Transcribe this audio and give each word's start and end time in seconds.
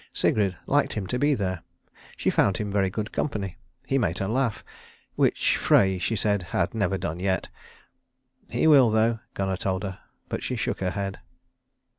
Sigrid 0.15 0.57
liked 0.65 0.93
him 0.93 1.05
to 1.05 1.19
be 1.19 1.35
there. 1.35 1.61
She 2.17 2.31
found 2.31 2.57
him 2.57 2.71
very 2.71 2.89
good 2.89 3.11
company. 3.11 3.57
He 3.85 3.99
made 3.99 4.17
her 4.17 4.27
laugh, 4.27 4.65
which 5.13 5.57
Frey, 5.57 5.99
she 5.99 6.15
said, 6.15 6.41
had 6.41 6.73
never 6.73 6.97
done 6.97 7.19
yet. 7.19 7.49
"He 8.49 8.65
will 8.65 8.89
though," 8.89 9.19
Gunnar 9.35 9.57
told 9.57 9.83
her, 9.83 9.99
but 10.27 10.41
she 10.41 10.55
shook 10.55 10.79
her 10.79 10.89
head. 10.89 11.19